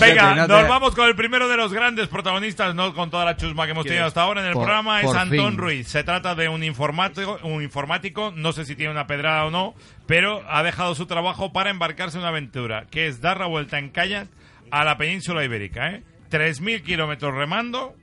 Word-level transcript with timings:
Venga, 0.00 0.46
nos 0.46 0.68
vamos 0.68 0.94
con 0.94 1.08
el 1.08 1.16
primero 1.16 1.48
de 1.48 1.56
los 1.56 1.72
grandes 1.72 2.08
protagonistas, 2.08 2.74
no 2.74 2.92
con 2.92 3.08
toda 3.08 3.24
la 3.24 3.38
chusma 3.38 3.64
que 3.64 3.70
hemos 3.70 3.86
tenido 3.86 4.04
hasta 4.04 4.20
ahora 4.20 4.42
en 4.42 4.48
el 4.48 4.52
Por- 4.52 4.64
programa, 4.64 5.00
es 5.00 5.10
Antón 5.14 5.30
fin. 5.52 5.56
Ruiz. 5.56 5.88
Se 5.88 6.04
trata 6.04 6.34
de 6.34 6.50
un 6.50 6.62
informático, 6.62 7.38
un 7.42 7.62
informático, 7.62 8.34
no 8.36 8.52
sé 8.52 8.66
si 8.66 8.76
tiene 8.76 8.92
una 8.92 9.06
pedrada 9.06 9.46
o 9.46 9.50
no, 9.50 9.74
pero 10.06 10.42
ha 10.46 10.62
dejado 10.62 10.94
su 10.94 11.06
trabajo 11.06 11.54
para 11.54 11.70
embarcarse 11.70 12.18
en 12.18 12.20
una 12.24 12.28
aventura, 12.28 12.84
que 12.90 13.06
es 13.06 13.22
dar 13.22 13.40
la 13.40 13.46
vuelta 13.46 13.78
en 13.78 13.88
kayak 13.88 14.28
a 14.70 14.84
la 14.84 14.98
península 14.98 15.42
ibérica, 15.42 15.88
¿eh? 15.90 16.02
3.000 16.30 16.82
kilómetros 16.82 17.32
remando 17.34 17.94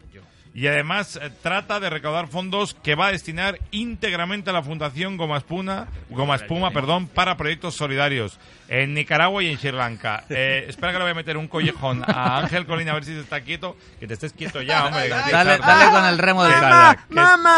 y 0.55 0.67
además 0.67 1.19
eh, 1.21 1.31
trata 1.41 1.79
de 1.79 1.89
recaudar 1.89 2.27
fondos 2.27 2.75
que 2.75 2.95
va 2.95 3.07
a 3.07 3.11
destinar 3.11 3.57
íntegramente 3.71 4.51
a 4.51 4.53
la 4.53 4.61
Fundación 4.61 5.17
Goma 5.17 5.37
Espuma, 5.37 5.87
Goma 6.09 6.35
Espuma 6.35 6.71
perdón, 6.71 7.07
para 7.07 7.37
proyectos 7.37 7.75
solidarios 7.75 8.39
en 8.67 8.93
Nicaragua 8.93 9.43
y 9.43 9.49
en 9.49 9.57
Sri 9.57 9.71
Lanka. 9.71 10.23
Eh, 10.29 10.65
espera 10.69 10.91
que 10.91 10.97
le 10.99 11.03
voy 11.05 11.11
a 11.11 11.15
meter 11.15 11.37
un 11.37 11.47
collejón 11.47 12.03
a 12.07 12.37
Ángel 12.37 12.65
Colina 12.65 12.91
a 12.91 12.95
ver 12.95 13.05
si 13.05 13.13
se 13.13 13.21
está 13.21 13.41
quieto. 13.41 13.75
Que 13.99 14.07
te 14.07 14.13
estés 14.13 14.33
quieto 14.33 14.61
ya, 14.61 14.85
hombre. 14.85 15.09
Dale, 15.09 15.57
dale 15.57 15.91
con 15.91 16.05
el 16.05 16.17
remo 16.17 16.45
que- 16.45 16.53
kayak. 16.53 17.07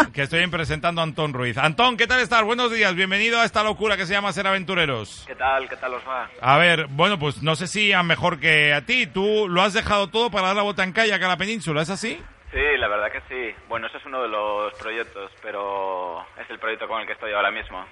que, 0.06 0.12
que 0.12 0.22
estoy 0.22 0.46
presentando 0.46 1.00
a 1.00 1.04
Antón 1.04 1.32
Ruiz. 1.32 1.56
Antón, 1.58 1.96
¿qué 1.96 2.06
tal 2.06 2.20
estás? 2.20 2.42
Buenos 2.44 2.72
días, 2.72 2.94
bienvenido 2.94 3.40
a 3.40 3.44
esta 3.44 3.62
locura 3.62 3.96
que 3.96 4.06
se 4.06 4.12
llama 4.12 4.32
Ser 4.32 4.46
Aventureros. 4.46 5.24
¿Qué 5.26 5.34
tal? 5.34 5.68
¿Qué 5.68 5.76
tal 5.76 5.94
os 5.94 6.02
va? 6.06 6.28
A 6.40 6.56
ver, 6.58 6.86
bueno, 6.88 7.18
pues 7.18 7.42
no 7.42 7.56
sé 7.56 7.66
si 7.66 7.92
a 7.92 8.02
mejor 8.02 8.38
que 8.40 8.72
a 8.74 8.82
ti. 8.84 9.06
Tú 9.06 9.48
lo 9.48 9.62
has 9.62 9.72
dejado 9.72 10.08
todo 10.08 10.30
para 10.30 10.48
dar 10.48 10.56
la 10.56 10.62
vuelta 10.62 10.82
en 10.84 10.92
kayak 10.92 11.22
a 11.22 11.28
la 11.28 11.36
península, 11.36 11.82
¿es 11.82 11.90
así? 11.90 12.18
Sí, 12.76 12.80
la 12.80 12.88
verdad 12.88 13.10
que 13.10 13.20
sí. 13.28 13.56
Bueno, 13.68 13.86
ese 13.86 13.96
es 13.96 14.04
uno 14.04 14.20
de 14.22 14.28
los 14.28 14.74
proyectos, 14.74 15.32
pero 15.42 16.20
es 16.38 16.48
el 16.50 16.58
proyecto 16.58 16.86
con 16.86 17.00
el 17.00 17.06
que 17.06 17.14
estoy 17.14 17.32
ahora 17.32 17.50
mismo. 17.50 17.82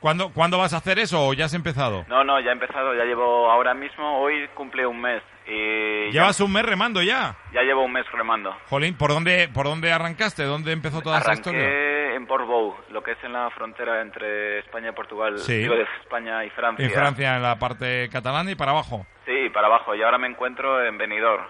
¿Cuándo, 0.00 0.30
¿Cuándo 0.34 0.58
vas 0.58 0.74
a 0.74 0.76
hacer 0.76 0.98
eso 0.98 1.28
o 1.28 1.32
ya 1.32 1.46
has 1.46 1.54
empezado? 1.54 2.04
No, 2.08 2.22
no, 2.24 2.38
ya 2.40 2.50
he 2.50 2.52
empezado, 2.52 2.94
ya 2.94 3.04
llevo 3.04 3.50
ahora 3.50 3.72
mismo, 3.72 4.20
hoy 4.20 4.46
cumple 4.54 4.86
un 4.86 5.00
mes 5.00 5.22
y 5.46 6.06
ya, 6.12 6.20
Llevas 6.20 6.40
un 6.40 6.52
mes 6.52 6.62
remando 6.66 7.00
ya. 7.02 7.34
ya 7.54 7.62
llevo 7.62 7.84
un 7.84 7.92
mes 7.92 8.04
remando. 8.12 8.54
Jolín, 8.68 8.98
¿por 8.98 9.10
dónde, 9.10 9.48
¿por 9.54 9.64
dónde 9.64 9.90
arrancaste? 9.92 10.42
¿Dónde 10.44 10.72
empezó 10.72 11.00
toda 11.00 11.18
esta 11.20 11.32
historia? 11.32 11.60
Arranqué 11.62 12.16
en 12.16 12.26
Portbou, 12.26 12.76
lo 12.90 13.02
que 13.02 13.12
es 13.12 13.24
en 13.24 13.32
la 13.32 13.48
frontera 13.50 14.02
entre 14.02 14.58
España 14.58 14.90
y 14.90 14.92
Portugal, 14.92 15.38
Sí. 15.38 15.56
digo, 15.56 15.74
de 15.74 15.86
España 16.02 16.44
y 16.44 16.50
Francia. 16.50 16.84
En 16.84 16.90
Francia, 16.92 17.36
en 17.36 17.42
la 17.42 17.58
parte 17.58 18.10
catalana 18.10 18.50
y 18.50 18.54
para 18.56 18.72
abajo. 18.72 19.06
Sí, 19.24 19.48
para 19.54 19.68
abajo, 19.68 19.94
y 19.94 20.02
ahora 20.02 20.18
me 20.18 20.26
encuentro 20.28 20.84
en 20.84 20.98
Benidorm. 20.98 21.44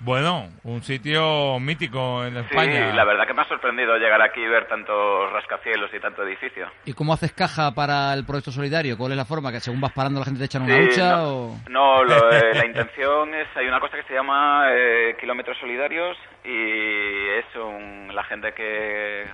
Bueno, 0.00 0.46
un 0.62 0.80
sitio 0.82 1.58
mítico 1.58 2.24
en 2.24 2.34
Sí, 2.34 2.40
España. 2.50 2.94
la 2.94 3.04
verdad 3.04 3.26
que 3.26 3.34
me 3.34 3.42
ha 3.42 3.48
sorprendido 3.48 3.96
llegar 3.96 4.22
aquí 4.22 4.40
y 4.40 4.46
ver 4.46 4.68
tantos 4.68 5.32
rascacielos 5.32 5.90
y 5.92 5.98
tanto 5.98 6.22
edificio. 6.22 6.68
¿Y 6.84 6.92
cómo 6.92 7.12
haces 7.12 7.32
caja 7.32 7.72
para 7.74 8.14
el 8.14 8.24
proyecto 8.24 8.52
solidario? 8.52 8.96
¿Cuál 8.96 9.10
es 9.12 9.16
la 9.18 9.24
forma? 9.24 9.50
¿Que 9.50 9.58
según 9.58 9.80
vas 9.80 9.92
parando 9.92 10.20
la 10.20 10.24
gente 10.26 10.38
te 10.38 10.44
echan 10.46 10.62
una 10.62 10.76
Sí, 10.76 10.82
hucha 10.84 11.16
no, 11.16 11.28
o...? 11.28 11.56
no, 11.68 12.04
lo- 12.04 12.30
eh, 12.32 12.54
la 12.54 12.66
intención 12.66 13.34
es, 13.34 13.48
hay 13.56 13.66
una 13.66 13.80
cosa 13.80 13.96
que 13.96 14.04
se 14.04 14.14
llama 14.14 14.68
eh, 14.70 15.16
kilómetros 15.20 15.58
solidarios 15.58 16.16
y 16.44 17.28
es 17.38 17.46
un- 17.56 18.14
la 18.14 18.22
gente 18.22 18.52
que, 18.54 19.26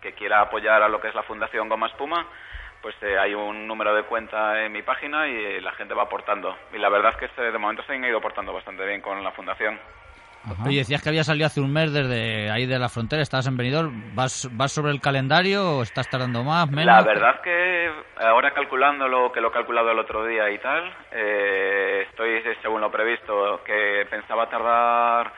que 0.00 0.14
quiera 0.14 0.40
apoyar 0.40 0.82
a 0.82 0.88
lo 0.88 1.00
que 1.02 1.08
es 1.08 1.14
la 1.14 1.22
Fundación 1.24 1.68
Goma 1.68 1.86
Espuma, 1.88 2.26
pues 2.82 2.94
eh, 3.02 3.18
hay 3.18 3.34
un 3.34 3.66
número 3.66 3.94
de 3.94 4.04
cuenta 4.04 4.64
en 4.64 4.72
mi 4.72 4.82
página 4.82 5.26
y 5.28 5.34
eh, 5.34 5.60
la 5.60 5.72
gente 5.72 5.94
va 5.94 6.04
aportando. 6.04 6.56
Y 6.72 6.78
la 6.78 6.88
verdad 6.88 7.12
es 7.12 7.16
que 7.18 7.34
se- 7.34 7.50
de 7.50 7.58
momento 7.58 7.82
se 7.84 7.92
han 7.94 8.04
ido 8.04 8.20
portando 8.20 8.52
bastante 8.52 8.84
bien 8.86 9.00
con 9.00 9.22
la 9.22 9.32
Fundación. 9.32 9.78
Ajá. 10.44 10.64
Oye, 10.66 10.78
decías 10.78 11.02
que 11.02 11.08
había 11.08 11.24
salido 11.24 11.46
hace 11.46 11.60
un 11.60 11.72
mes 11.72 11.92
desde 11.92 12.50
ahí 12.50 12.64
de 12.64 12.78
la 12.78 12.88
frontera, 12.88 13.20
estabas 13.22 13.46
en 13.48 13.56
Benidorm, 13.56 14.14
¿vas, 14.14 14.48
vas 14.52 14.72
sobre 14.72 14.92
el 14.92 15.00
calendario 15.00 15.78
o 15.78 15.82
estás 15.82 16.08
tardando 16.08 16.42
más, 16.44 16.70
menos? 16.70 16.86
La 16.86 17.02
verdad 17.02 17.40
que 17.42 17.90
ahora 18.16 18.52
calculando 18.54 19.08
lo 19.08 19.30
que 19.32 19.40
lo 19.40 19.48
he 19.48 19.52
calculado 19.52 19.90
el 19.90 19.98
otro 19.98 20.24
día 20.24 20.48
y 20.50 20.58
tal, 20.58 20.90
eh, 21.10 22.06
estoy 22.08 22.40
según 22.62 22.80
lo 22.80 22.90
previsto, 22.90 23.62
que 23.64 24.06
pensaba 24.08 24.48
tardar, 24.48 25.32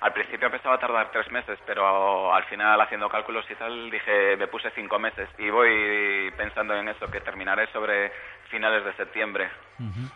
al 0.00 0.12
principio 0.12 0.50
pensaba 0.50 0.78
tardar 0.78 1.10
tres 1.10 1.30
meses, 1.30 1.58
pero 1.66 2.32
al 2.34 2.44
final 2.44 2.80
haciendo 2.80 3.08
cálculos 3.08 3.44
y 3.50 3.54
tal 3.54 3.90
dije, 3.90 4.36
me 4.36 4.46
puse 4.46 4.70
cinco 4.74 4.98
meses 4.98 5.28
y 5.38 5.48
voy 5.50 6.30
pensando 6.36 6.74
en 6.74 6.88
eso, 6.88 7.10
que 7.10 7.20
terminaré 7.20 7.66
sobre 7.72 8.12
finales 8.50 8.84
de 8.84 8.92
septiembre. 8.94 9.48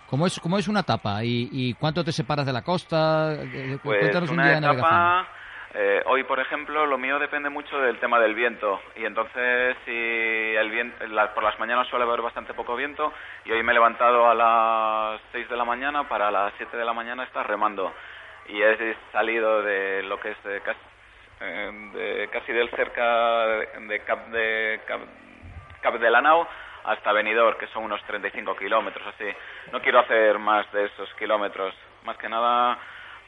¿Cómo 0.07 0.27
es, 0.27 0.39
cómo 0.41 0.59
es 0.59 0.69
una 0.69 0.81
etapa? 0.81 1.25
¿Y, 1.25 1.49
y 1.53 1.75
cuánto 1.75 2.05
te 2.05 2.13
separas 2.13 2.47
de 2.47 2.53
la 2.53 2.63
costa? 2.63 3.35
Eh, 3.35 3.79
Pues 3.83 4.01
Cuéntanos 4.01 4.31
un 4.31 4.35
una 4.35 4.45
día 4.47 4.55
de 4.57 4.61
navegación. 4.61 4.87
etapa, 4.95 5.29
eh, 5.73 6.03
hoy 6.07 6.25
por 6.25 6.41
ejemplo, 6.41 6.85
lo 6.87 6.99
mío 6.99 7.19
depende 7.19 7.49
mucho 7.49 7.79
del 7.81 7.99
tema 8.01 8.19
del 8.21 8.35
viento 8.35 8.81
y 8.97 9.05
entonces 9.05 9.77
si 9.85 9.91
el 9.93 10.71
viento, 10.71 10.97
por 11.35 11.43
las 11.45 11.59
mañanas 11.59 11.87
suele 11.89 12.05
haber 12.05 12.21
bastante 12.23 12.55
poco 12.55 12.77
viento 12.77 13.13
y 13.45 13.53
hoy 13.53 13.63
me 13.63 13.71
he 13.73 13.75
levantado 13.75 14.29
a 14.29 14.35
las 14.35 15.21
6 15.33 15.49
de 15.49 15.57
la 15.57 15.65
mañana 15.65 16.09
para 16.09 16.31
las 16.31 16.53
7 16.57 16.77
de 16.77 16.85
la 16.85 16.93
mañana 16.93 17.25
estar 17.25 17.47
remando 17.47 17.93
y 18.53 18.63
he 18.63 18.97
salido 19.13 19.63
de 19.63 20.03
lo 20.03 20.19
que 20.21 20.31
es 20.33 20.43
de 20.45 20.61
casi, 20.61 20.81
eh, 21.41 21.71
de 21.95 22.29
casi 22.33 22.53
del 22.53 22.71
cerca 22.71 23.47
de 23.47 24.03
Cap 24.07 24.27
de 24.29 24.81
Cap, 24.87 25.01
Cap 25.81 25.95
de 25.99 26.11
la 26.11 26.21
Nau 26.21 26.47
hasta 26.85 27.13
Benidorm, 27.13 27.59
que 27.59 27.67
son 27.69 27.85
unos 27.85 28.03
35 28.05 28.57
kilómetros 28.57 29.07
así. 29.15 29.27
No 29.73 29.81
quiero 29.81 30.01
hacer 30.01 30.39
más 30.39 30.71
de 30.73 30.87
esos 30.87 31.13
kilómetros, 31.15 31.75
más 32.05 32.17
que 32.17 32.29
nada 32.29 32.79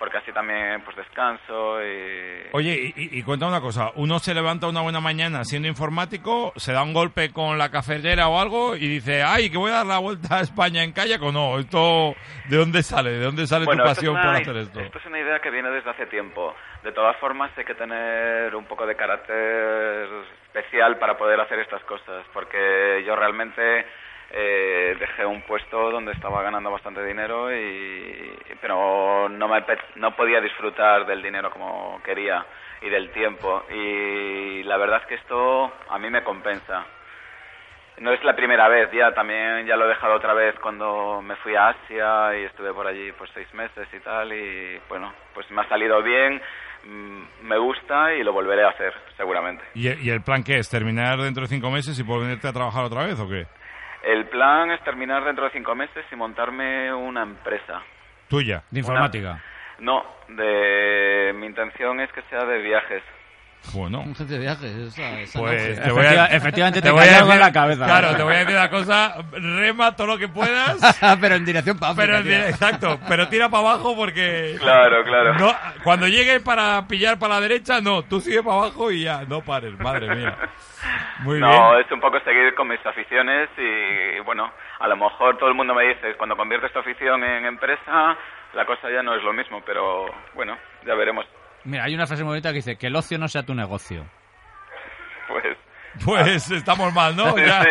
porque 0.02 0.18
así 0.18 0.32
también 0.32 0.82
pues 0.82 0.96
descanso 0.96 1.80
y... 1.80 2.48
Oye, 2.54 2.92
y, 2.96 3.22
cuenta 3.22 3.46
una 3.46 3.60
cosa, 3.60 3.92
uno 3.94 4.18
se 4.18 4.34
levanta 4.34 4.66
una 4.66 4.80
buena 4.80 4.98
mañana 4.98 5.44
siendo 5.44 5.68
informático, 5.68 6.52
se 6.56 6.72
da 6.72 6.82
un 6.82 6.92
golpe 6.92 7.30
con 7.30 7.56
la 7.56 7.70
cafetera 7.70 8.26
o 8.26 8.40
algo 8.40 8.74
y 8.74 8.88
dice, 8.88 9.22
ay, 9.22 9.48
que 9.48 9.58
voy 9.58 9.70
a 9.70 9.74
dar 9.74 9.86
la 9.86 9.98
vuelta 9.98 10.38
a 10.38 10.40
España 10.40 10.82
en 10.82 10.90
kayak 10.90 11.22
o 11.22 11.30
no, 11.30 11.56
esto, 11.56 12.16
¿de 12.48 12.56
dónde 12.56 12.82
sale? 12.82 13.12
¿De 13.12 13.20
dónde 13.24 13.46
sale 13.46 13.64
Bueno, 13.64 13.84
tu 13.84 13.88
pasión 13.90 14.14
una- 14.14 14.22
por 14.24 14.34
hacer 14.34 14.56
esto? 14.56 14.80
Esto 14.80 14.98
es 14.98 15.06
una 15.06 15.11
idea 15.32 15.40
que 15.40 15.50
viene 15.50 15.70
desde 15.70 15.90
hace 15.90 16.06
tiempo. 16.06 16.54
De 16.82 16.92
todas 16.92 17.16
formas, 17.16 17.50
hay 17.56 17.64
que 17.64 17.74
tener 17.74 18.54
un 18.54 18.66
poco 18.66 18.86
de 18.86 18.96
carácter 18.96 20.06
especial 20.46 20.98
para 20.98 21.16
poder 21.16 21.40
hacer 21.40 21.58
estas 21.60 21.82
cosas, 21.84 22.26
porque 22.34 23.02
yo 23.06 23.16
realmente 23.16 23.86
eh, 24.30 24.94
dejé 24.98 25.24
un 25.24 25.40
puesto 25.42 25.90
donde 25.90 26.12
estaba 26.12 26.42
ganando 26.42 26.70
bastante 26.70 27.02
dinero, 27.04 27.50
y, 27.50 28.36
pero 28.60 29.28
no, 29.30 29.48
me, 29.48 29.64
no 29.96 30.14
podía 30.14 30.40
disfrutar 30.40 31.06
del 31.06 31.22
dinero 31.22 31.50
como 31.50 32.00
quería 32.04 32.44
y 32.82 32.90
del 32.90 33.10
tiempo. 33.12 33.64
Y 33.70 34.62
la 34.64 34.76
verdad 34.76 35.00
es 35.02 35.06
que 35.06 35.14
esto 35.14 35.72
a 35.88 35.98
mí 35.98 36.10
me 36.10 36.22
compensa. 36.22 36.84
No 37.98 38.12
es 38.12 38.24
la 38.24 38.34
primera 38.34 38.68
vez, 38.68 38.90
ya 38.92 39.12
también 39.12 39.66
ya 39.66 39.76
lo 39.76 39.84
he 39.84 39.88
dejado 39.88 40.14
otra 40.14 40.34
vez 40.34 40.54
cuando 40.60 41.20
me 41.22 41.36
fui 41.36 41.54
a 41.54 41.68
Asia 41.68 42.38
y 42.38 42.44
estuve 42.44 42.72
por 42.72 42.86
allí 42.86 43.12
pues 43.12 43.30
seis 43.34 43.52
meses 43.54 43.86
y 43.92 44.00
tal 44.00 44.32
y 44.32 44.80
bueno, 44.88 45.12
pues 45.34 45.48
me 45.50 45.60
ha 45.60 45.68
salido 45.68 46.02
bien, 46.02 46.40
mm, 46.84 47.46
me 47.46 47.58
gusta 47.58 48.14
y 48.14 48.24
lo 48.24 48.32
volveré 48.32 48.64
a 48.64 48.70
hacer 48.70 48.94
seguramente. 49.16 49.62
¿Y, 49.74 49.88
y 49.88 50.10
el 50.10 50.22
plan 50.22 50.42
qué 50.42 50.56
es? 50.58 50.68
¿Terminar 50.68 51.18
dentro 51.20 51.42
de 51.42 51.48
cinco 51.48 51.70
meses 51.70 51.98
y 51.98 52.02
ponerte 52.02 52.48
a 52.48 52.52
trabajar 52.52 52.84
otra 52.84 53.04
vez 53.04 53.20
o 53.20 53.28
qué? 53.28 53.46
El 54.02 54.26
plan 54.26 54.70
es 54.72 54.82
terminar 54.82 55.24
dentro 55.24 55.44
de 55.44 55.50
cinco 55.50 55.74
meses 55.74 56.04
y 56.10 56.16
montarme 56.16 56.92
una 56.92 57.22
empresa. 57.22 57.82
Tuya. 58.28 58.64
De 58.70 58.80
informática. 58.80 59.40
No, 59.78 60.04
de 60.28 61.32
mi 61.34 61.46
intención 61.46 62.00
es 62.00 62.10
que 62.12 62.22
sea 62.22 62.44
de 62.44 62.58
viajes. 62.62 63.02
Bueno. 63.74 64.00
Un 64.00 64.14
jefe 64.16 64.32
de 64.34 64.38
viajes. 64.38 64.70
esa- 64.76 65.20
esa 65.20 65.38
Pues 65.38 65.80
te 65.82 65.90
voy 65.92 66.04
a, 66.04 66.26
Efectiva- 66.26 66.26
efectivamente 66.26 66.82
te 66.82 66.90
voy 66.90 67.00
a 67.00 67.22
decir- 67.22 67.38
la 67.40 67.52
cabeza. 67.52 67.84
Claro, 67.86 68.16
te 68.16 68.22
voy 68.22 68.34
a 68.34 68.38
decir 68.38 68.54
una 68.56 68.70
cosa, 68.70 69.14
rema 69.32 69.94
todo 69.96 70.06
lo 70.08 70.18
que 70.18 70.28
puedas, 70.28 70.78
pero 71.20 71.34
en 71.36 71.44
dirección 71.44 71.78
para 71.78 71.94
pero 71.94 72.16
África, 72.18 72.48
exacto, 72.48 72.98
pero 73.08 73.28
tira 73.28 73.48
para 73.48 73.70
abajo 73.70 73.94
porque 73.96 74.56
Claro, 74.60 75.04
claro. 75.04 75.34
no, 75.34 75.54
cuando 75.84 76.08
llegue 76.08 76.40
para 76.40 76.86
pillar 76.88 77.18
para 77.18 77.34
la 77.36 77.40
derecha, 77.40 77.80
no, 77.80 78.02
tú 78.02 78.20
sigue 78.20 78.42
para 78.42 78.56
abajo 78.56 78.90
y 78.90 79.04
ya, 79.04 79.22
no 79.28 79.40
pares, 79.42 79.78
madre 79.78 80.14
mía. 80.14 80.36
Muy 81.20 81.38
no, 81.38 81.48
bien. 81.72 81.84
es 81.86 81.92
un 81.92 82.00
poco 82.00 82.18
seguir 82.20 82.54
con 82.54 82.66
mis 82.68 82.84
aficiones 82.84 83.48
y 83.56 84.20
bueno, 84.24 84.50
a 84.80 84.88
lo 84.88 84.96
mejor 84.96 85.38
todo 85.38 85.48
el 85.48 85.54
mundo 85.54 85.74
me 85.74 85.84
dice, 85.84 86.14
cuando 86.16 86.36
conviertes 86.36 86.72
tu 86.72 86.80
afición 86.80 87.22
en 87.22 87.46
empresa, 87.46 88.16
la 88.54 88.66
cosa 88.66 88.90
ya 88.90 89.02
no 89.02 89.14
es 89.14 89.22
lo 89.22 89.32
mismo, 89.32 89.62
pero 89.64 90.06
bueno, 90.34 90.58
ya 90.84 90.94
veremos. 90.94 91.24
Mira, 91.64 91.84
hay 91.84 91.94
una 91.94 92.06
frase 92.06 92.24
muy 92.24 92.32
bonita 92.32 92.50
que 92.50 92.56
dice 92.56 92.76
que 92.76 92.88
el 92.88 92.96
ocio 92.96 93.18
no 93.18 93.28
sea 93.28 93.42
tu 93.44 93.54
negocio. 93.54 94.04
Pues 95.28 95.44
Pues 96.04 96.50
estamos 96.50 96.92
mal, 96.94 97.14
¿no? 97.14 97.36
Sí, 97.36 97.42
Ya. 97.46 97.62
sí. 97.62 97.68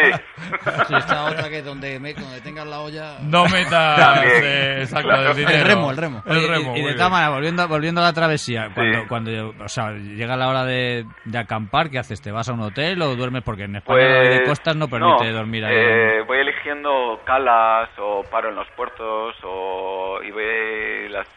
Sí, 0.87 0.93
esta 0.95 1.25
otra 1.25 1.49
que 1.49 1.61
donde, 1.63 1.99
me, 1.99 2.13
donde 2.13 2.39
tengas 2.41 2.67
la 2.67 2.79
olla... 2.81 3.17
No 3.21 3.45
metas 3.45 4.23
eh, 4.23 4.77
exacto, 4.81 5.09
claro. 5.09 5.31
el 5.31 5.37
dinero. 5.37 5.57
El 5.57 5.65
remo, 5.67 5.91
el 5.91 5.97
remo. 5.97 6.23
El 6.27 6.37
Oye, 6.37 6.45
y- 6.45 6.47
remo, 6.49 6.77
y, 6.77 6.81
muy 6.83 6.93
de 6.93 6.97
maneras, 7.09 7.31
volviendo, 7.31 7.67
volviendo 7.67 8.01
a 8.01 8.03
la 8.05 8.13
travesía, 8.13 8.69
cuando, 8.75 8.99
Sí. 9.01 9.05
cuando 9.07 9.53
o 9.63 9.67
sea, 9.67 9.91
llega 9.93 10.37
la 10.37 10.49
hora 10.49 10.65
de, 10.65 11.05
de 11.25 11.37
acampar, 11.39 11.89
¿qué 11.89 11.97
haces? 11.97 12.21
¿Te 12.21 12.31
vas 12.31 12.47
a 12.47 12.53
un 12.53 12.61
hotel 12.61 13.01
o 13.01 13.15
duermes? 13.15 13.41
Porque 13.43 13.63
en 13.63 13.77
España 13.77 13.99
la 14.07 14.19
ley 14.21 14.29
de 14.29 14.37
Pues, 14.41 14.49
costas 14.49 14.75
no 14.75 14.87
permite 14.87 15.25
no, 15.31 15.33
dormir 15.37 15.65
ahí. 15.65 15.75
eh, 15.75 16.21
voy 16.27 16.37
eligiendo 16.39 17.19
calas 17.25 17.89
o 17.97 18.23
paro 18.29 18.49
en 18.49 18.55
los 18.55 18.67
puertos 18.77 19.35
o 19.43 20.19
y 20.23 20.29
voy 20.29 21.09
las 21.09 21.27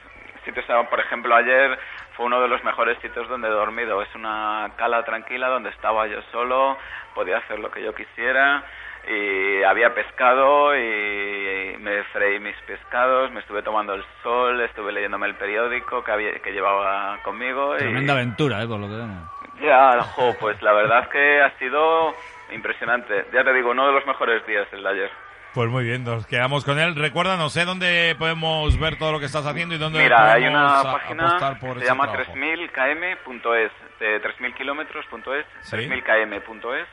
sitios, 0.45 0.67
por 0.91 1.01
ejemplo, 1.01 1.35
ayer 1.35 1.79
fue 2.17 2.27
uno 2.27 2.41
de 2.41 2.49
los 2.49 2.63
mejores 2.65 2.99
sitios 3.01 3.29
donde 3.29 3.49
he 3.49 3.51
dormido. 3.51 4.03
Es 4.03 4.15
una 4.15 4.71
cala 4.77 5.05
tranquila 5.05 5.49
donde 5.49 5.71
estaba 5.71 6.07
yo 6.07 6.21
solo, 6.33 6.77
podía 7.15 7.39
hacer 7.39 7.59
lo 7.59 7.71
que 7.71 7.83
yo 7.83 7.95
quisiera 7.95 8.65
y 9.07 9.63
había 9.63 9.95
pescado 9.95 10.75
y 10.77 11.77
me 11.79 12.03
freí 12.05 12.41
mis 12.41 12.57
pescados, 12.67 13.31
me 13.33 13.41
estuve 13.41 13.63
tomando 13.63 13.95
el 13.95 14.05
sol, 14.23 14.61
estuve 14.63 14.93
leyéndome 14.93 15.27
el 15.27 15.35
periódico 15.35 16.03
que, 16.03 16.11
había, 16.11 16.39
que 16.41 16.53
llevaba 16.53 17.19
conmigo. 17.23 17.77
Tremenda 17.77 18.15
y... 18.15 18.17
aventura, 18.17 18.63
¿eh? 18.63 18.67
Por 18.67 18.81
lo 18.81 18.89
que 18.89 18.95
vemos. 18.95 19.31
Ya, 19.61 20.01
jo, 20.03 20.35
pues 20.41 20.61
la 20.63 20.73
verdad 20.73 21.09
que 21.11 21.43
ha 21.43 21.51
sido 21.59 22.15
impresionante. 22.53 23.27
Ya 23.33 23.45
te 23.45 23.53
digo, 23.53 23.71
uno 23.71 23.87
de 23.87 23.93
los 23.93 24.07
mejores 24.07 24.45
días 24.47 24.67
el 24.73 24.83
de 24.83 24.89
ayer. 24.89 25.11
Pues 25.55 25.71
muy 25.71 25.85
bien, 25.85 26.03
nos 26.03 26.27
quedamos 26.27 26.65
con 26.65 26.81
él. 26.81 26.97
Recuerda, 26.97 27.37
no 27.37 27.49
sé 27.49 27.65
dónde 27.65 28.17
podemos 28.19 28.77
ver 28.81 28.99
todo 28.99 29.13
lo 29.13 29.21
que 29.21 29.27
estás 29.27 29.47
haciendo 29.47 29.77
y 29.77 29.79
dónde 29.79 30.01
Mira, 30.03 30.33
hay 30.33 30.47
una 30.47 30.83
página 30.83 31.57
por 31.61 31.79
se 31.79 31.87
llama 31.87 32.11
trabajo. 32.11 32.33
3000km.es, 32.35 33.71
de 34.01 34.19
3000 34.19 34.55
kilómetros.es, 34.55 35.47
Sí. 35.61 35.77
3000km.es. 35.77 36.89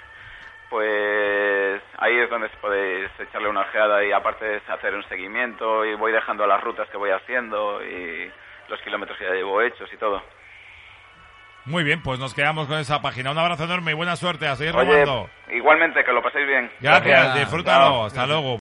Pues 0.70 1.82
ahí 1.98 2.18
es 2.20 2.30
donde 2.30 2.50
podéis 2.62 3.10
echarle 3.20 3.50
una 3.50 3.62
ojeada 3.62 4.06
y 4.06 4.12
aparte 4.12 4.62
hacer 4.68 4.94
un 4.94 5.04
seguimiento 5.10 5.84
y 5.84 5.96
voy 5.96 6.12
dejando 6.12 6.46
las 6.46 6.62
rutas 6.62 6.88
que 6.90 6.98
voy 6.98 7.10
haciendo 7.10 7.84
y 7.84 8.32
los 8.70 8.80
kilómetros 8.82 9.18
que 9.18 9.26
ya 9.26 9.34
llevo 9.34 9.62
hechos 9.62 9.92
y 9.92 9.98
todo. 9.98 10.22
Muy 11.66 11.84
bien, 11.84 12.02
pues 12.02 12.20
nos 12.20 12.34
quedamos 12.34 12.68
con 12.68 12.80
esa 12.80 13.02
página. 13.02 13.32
Un 13.32 13.38
abrazo 13.38 13.66
enorme 13.66 13.92
y 13.92 13.94
buena 13.94 14.16
suerte. 14.16 14.48
A 14.48 14.56
seguir 14.56 14.76
Oye, 14.76 15.06
robando. 15.06 15.30
igualmente, 15.52 16.04
que 16.04 16.12
lo 16.12 16.22
paséis 16.24 16.48
bien. 16.48 16.72
Gracias, 16.80 17.06
Gracias. 17.06 17.40
disfrútalo. 17.40 17.86
Chao. 17.86 18.06
Hasta 18.06 18.26
luego. 18.26 18.42